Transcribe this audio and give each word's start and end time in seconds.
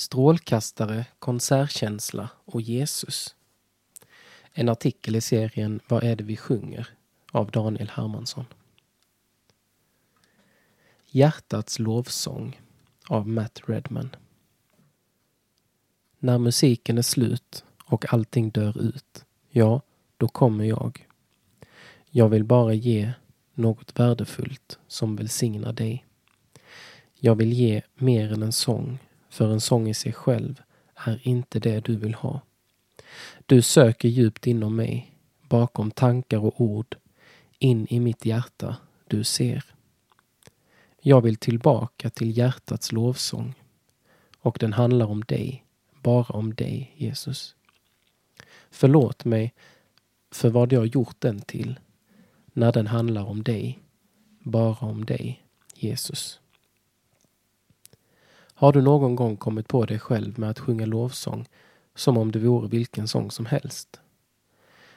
Strålkastare, 0.00 1.06
konsertkänsla 1.18 2.28
och 2.44 2.60
Jesus. 2.60 3.36
En 4.52 4.68
artikel 4.68 5.16
i 5.16 5.20
serien 5.20 5.80
Vad 5.88 6.04
är 6.04 6.16
det 6.16 6.24
vi 6.24 6.36
sjunger? 6.36 6.88
av 7.32 7.50
Daniel 7.50 7.88
Hermansson. 7.88 8.44
Hjärtats 11.06 11.78
lovsång 11.78 12.60
av 13.08 13.28
Matt 13.28 13.60
Redman. 13.66 14.16
När 16.18 16.38
musiken 16.38 16.98
är 16.98 17.02
slut 17.02 17.64
och 17.84 18.12
allting 18.12 18.50
dör 18.50 18.82
ut, 18.82 19.24
ja, 19.50 19.80
då 20.16 20.28
kommer 20.28 20.64
jag. 20.64 21.06
Jag 22.10 22.28
vill 22.28 22.44
bara 22.44 22.74
ge 22.74 23.12
något 23.54 23.98
värdefullt 23.98 24.78
som 24.86 25.16
välsignar 25.16 25.72
dig. 25.72 26.04
Jag 27.14 27.34
vill 27.34 27.52
ge 27.52 27.82
mer 27.94 28.32
än 28.32 28.42
en 28.42 28.52
sång, 28.52 28.98
för 29.30 29.52
en 29.52 29.60
sång 29.60 29.88
i 29.88 29.94
sig 29.94 30.12
själv 30.12 30.62
är 30.94 31.20
inte 31.22 31.60
det 31.60 31.80
du 31.80 31.96
vill 31.96 32.14
ha. 32.14 32.40
Du 33.46 33.62
söker 33.62 34.08
djupt 34.08 34.46
inom 34.46 34.76
mig, 34.76 35.14
bakom 35.48 35.90
tankar 35.90 36.38
och 36.38 36.60
ord, 36.60 36.96
in 37.58 37.86
i 37.90 38.00
mitt 38.00 38.24
hjärta 38.24 38.76
du 39.06 39.24
ser. 39.24 39.64
Jag 41.00 41.20
vill 41.20 41.36
tillbaka 41.36 42.10
till 42.10 42.38
hjärtats 42.38 42.92
lovsång 42.92 43.54
och 44.38 44.56
den 44.60 44.72
handlar 44.72 45.06
om 45.06 45.20
dig, 45.20 45.64
bara 46.02 46.36
om 46.36 46.54
dig, 46.54 46.94
Jesus. 46.96 47.54
Förlåt 48.70 49.24
mig 49.24 49.54
för 50.30 50.50
vad 50.50 50.72
jag 50.72 50.86
gjort 50.86 51.16
den 51.18 51.40
till 51.40 51.80
när 52.52 52.72
den 52.72 52.86
handlar 52.86 53.24
om 53.24 53.42
dig, 53.42 53.78
bara 54.40 54.86
om 54.86 55.04
dig, 55.04 55.42
Jesus. 55.74 56.40
Har 58.60 58.72
du 58.72 58.82
någon 58.82 59.16
gång 59.16 59.36
kommit 59.36 59.68
på 59.68 59.84
dig 59.84 59.98
själv 59.98 60.38
med 60.38 60.50
att 60.50 60.58
sjunga 60.58 60.86
lovsång 60.86 61.48
som 61.94 62.16
om 62.16 62.32
det 62.32 62.38
vore 62.38 62.68
vilken 62.68 63.08
sång 63.08 63.30
som 63.30 63.46
helst? 63.46 64.00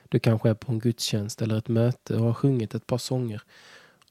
Du 0.09 0.19
kanske 0.19 0.49
är 0.49 0.53
på 0.53 0.71
en 0.71 0.79
gudstjänst 0.79 1.41
eller 1.41 1.57
ett 1.57 1.67
möte 1.67 2.15
och 2.15 2.25
har 2.25 2.33
sjungit 2.33 2.75
ett 2.75 2.87
par 2.87 2.97
sånger 2.97 3.41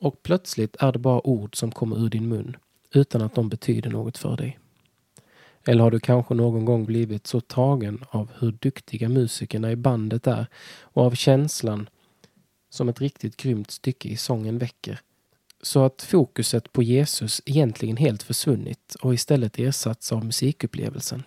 och 0.01 0.23
plötsligt 0.23 0.77
är 0.81 0.93
det 0.93 0.99
bara 0.99 1.27
ord 1.27 1.57
som 1.57 1.73
kommer 1.73 2.05
ur 2.05 2.09
din 2.09 2.29
mun 2.29 2.57
utan 2.95 3.23
att 3.23 3.35
de 3.35 3.49
betyder 3.49 3.91
något 3.91 4.19
för 4.19 4.37
dig. 4.37 4.59
Eller 5.65 5.83
har 5.83 5.91
du 5.91 6.01
kanske 6.01 6.35
någon 6.35 6.65
gång 6.65 6.85
blivit 6.85 7.27
så 7.27 7.41
tagen 7.41 8.05
av 8.09 8.31
hur 8.39 8.53
duktiga 8.53 9.09
musikerna 9.09 9.73
i 9.73 9.77
bandet 9.77 10.27
är 10.27 10.47
och 10.81 11.05
av 11.05 11.15
känslan 11.15 11.89
som 12.71 12.89
ett 12.89 13.01
riktigt 13.01 13.37
grymt 13.37 13.71
stycke 13.71 14.09
i 14.09 14.17
sången 14.17 14.59
väcker 14.59 15.01
så 15.63 15.85
att 15.85 16.03
fokuset 16.03 16.73
på 16.73 16.83
Jesus 16.83 17.43
egentligen 17.47 17.97
helt 17.97 18.23
försvunnit 18.23 18.95
och 19.03 19.15
istället 19.15 19.59
ersatts 19.59 20.13
av 20.13 20.25
musikupplevelsen. 20.25 21.23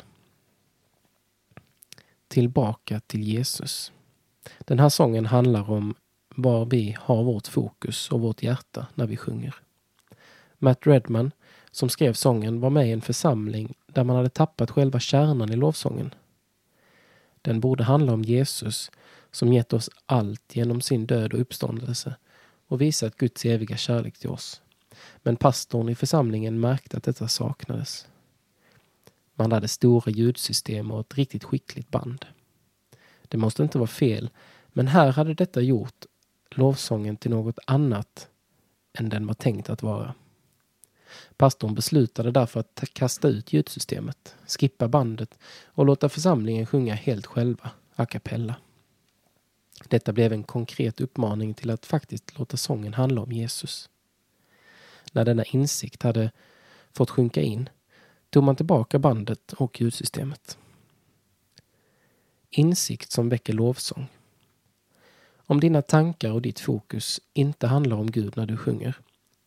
Tillbaka 2.27 2.99
till 2.99 3.23
Jesus. 3.23 3.91
Den 4.59 4.79
här 4.79 4.89
sången 4.89 5.25
handlar 5.25 5.71
om 5.71 5.95
var 6.35 6.65
vi 6.65 6.97
har 6.99 7.23
vårt 7.23 7.47
fokus 7.47 8.11
och 8.11 8.21
vårt 8.21 8.43
hjärta 8.43 8.87
när 8.93 9.05
vi 9.05 9.17
sjunger. 9.17 9.55
Matt 10.57 10.87
Redman, 10.87 11.31
som 11.71 11.89
skrev 11.89 12.13
sången, 12.13 12.59
var 12.59 12.69
med 12.69 12.87
i 12.87 12.91
en 12.91 13.01
församling 13.01 13.73
där 13.87 14.03
man 14.03 14.15
hade 14.15 14.29
tappat 14.29 14.71
själva 14.71 14.99
kärnan 14.99 15.51
i 15.51 15.55
lovsången. 15.55 16.13
Den 17.41 17.59
borde 17.59 17.83
handla 17.83 18.13
om 18.13 18.23
Jesus 18.23 18.91
som 19.31 19.53
gett 19.53 19.73
oss 19.73 19.89
allt 20.05 20.55
genom 20.55 20.81
sin 20.81 21.05
död 21.05 21.33
och 21.33 21.41
uppståndelse 21.41 22.15
och 22.67 22.81
visat 22.81 23.17
Guds 23.17 23.45
eviga 23.45 23.77
kärlek 23.77 24.17
till 24.17 24.29
oss. 24.29 24.61
Men 25.17 25.35
pastorn 25.35 25.89
i 25.89 25.95
församlingen 25.95 26.59
märkte 26.59 26.97
att 26.97 27.03
detta 27.03 27.27
saknades. 27.27 28.07
Man 29.35 29.51
hade 29.51 29.67
stora 29.67 30.11
ljudsystem 30.11 30.91
och 30.91 30.99
ett 30.99 31.17
riktigt 31.17 31.43
skickligt 31.43 31.91
band. 31.91 32.25
Det 33.27 33.37
måste 33.37 33.63
inte 33.63 33.77
vara 33.77 33.87
fel, 33.87 34.29
men 34.67 34.87
här 34.87 35.11
hade 35.11 35.33
detta 35.33 35.61
gjort 35.61 36.05
lovsången 36.49 37.17
till 37.17 37.31
något 37.31 37.59
annat 37.67 38.27
än 38.93 39.09
den 39.09 39.27
var 39.27 39.33
tänkt 39.33 39.69
att 39.69 39.83
vara. 39.83 40.13
Pastorn 41.37 41.75
beslutade 41.75 42.31
därför 42.31 42.59
att 42.59 42.83
kasta 42.93 43.27
ut 43.27 43.53
ljudsystemet, 43.53 44.35
skippa 44.47 44.87
bandet 44.87 45.39
och 45.65 45.85
låta 45.85 46.09
församlingen 46.09 46.65
sjunga 46.65 46.93
helt 46.93 47.25
själva, 47.25 47.69
a 47.95 48.05
cappella. 48.05 48.55
Detta 49.83 50.13
blev 50.13 50.33
en 50.33 50.43
konkret 50.43 51.01
uppmaning 51.01 51.53
till 51.53 51.69
att 51.69 51.85
faktiskt 51.85 52.39
låta 52.39 52.57
sången 52.57 52.93
handla 52.93 53.21
om 53.21 53.31
Jesus. 53.31 53.89
När 55.11 55.25
denna 55.25 55.43
insikt 55.43 56.03
hade 56.03 56.31
fått 56.93 57.09
sjunka 57.09 57.41
in 57.41 57.69
tog 58.29 58.43
man 58.43 58.55
tillbaka 58.55 58.99
bandet 58.99 59.53
och 59.53 59.81
ljudsystemet. 59.81 60.57
Insikt 62.49 63.11
som 63.11 63.29
väcker 63.29 63.53
lovsång. 63.53 64.07
Om 65.37 65.59
dina 65.59 65.81
tankar 65.81 66.31
och 66.31 66.41
ditt 66.41 66.59
fokus 66.59 67.21
inte 67.33 67.67
handlar 67.67 67.97
om 67.97 68.11
Gud 68.11 68.37
när 68.37 68.45
du 68.45 68.57
sjunger, 68.57 68.95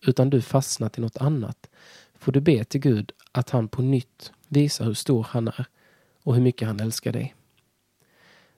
utan 0.06 0.30
du 0.30 0.42
fastnat 0.42 0.98
i 0.98 1.00
något 1.00 1.16
annat, 1.16 1.70
får 2.18 2.32
du 2.32 2.40
be 2.40 2.64
till 2.64 2.80
Gud 2.80 3.12
att 3.32 3.50
han 3.50 3.68
på 3.68 3.82
nytt 3.82 4.32
visar 4.48 4.84
hur 4.84 4.94
stor 4.94 5.26
han 5.30 5.48
är 5.48 5.66
och 6.22 6.34
hur 6.34 6.42
mycket 6.42 6.68
han 6.68 6.80
älskar 6.80 7.12
dig. 7.12 7.34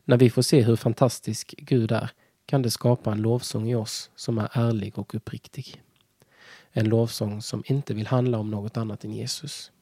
När 0.05 0.17
vi 0.17 0.31
får 0.31 0.43
se 0.43 0.63
hur 0.63 0.77
fantastisk 0.77 1.55
Gud 1.59 1.93
är 1.93 2.11
kan 2.47 2.63
det 2.63 2.71
skapa 2.71 3.13
en 3.13 3.23
lovsång 3.23 3.69
i 3.71 3.75
oss 3.75 4.11
som 4.17 4.39
är 4.39 4.49
ärlig 4.53 4.99
och 4.99 5.15
uppriktig. 5.15 5.83
En 6.73 6.89
lovsång 6.89 7.43
som 7.43 7.63
inte 7.67 7.95
vill 7.95 8.07
handla 8.07 8.39
om 8.39 8.51
något 8.51 8.77
annat 8.77 9.05
än 9.05 9.13
Jesus. 9.13 9.73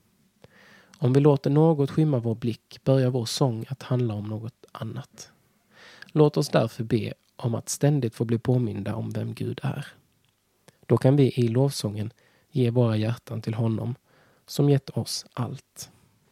Om 0.99 1.13
vi 1.13 1.21
låter 1.21 1.51
något 1.51 1.91
skymma 1.91 2.19
vår 2.19 2.35
blick 2.35 2.81
börjar 2.85 3.11
vår 3.11 3.25
sång 3.25 3.65
att 3.69 3.83
handla 3.83 4.15
om 4.15 4.25
något 4.25 4.67
annat. 4.73 5.31
Låt 6.13 6.37
oss 6.37 6.49
därför 6.49 6.85
be 6.85 7.15
om 7.37 7.55
att 7.55 7.69
ständigt 7.69 8.15
få 8.15 8.25
bli 8.25 8.39
påminda 8.39 8.95
om 8.95 9.11
vem 9.11 9.35
Gud 9.35 9.61
är. 9.63 9.87
Då 10.87 10.97
kan 10.97 11.17
vi 11.17 11.33
i 11.33 11.49
lovsången 11.49 12.13
ge 12.51 12.71
våra 12.71 12.97
hjärtan 12.97 13.43
till 13.43 13.55
honom 13.55 13.95
som 14.47 14.71
gett 14.71 14.91
oss 14.91 15.27
allt. 15.33 15.91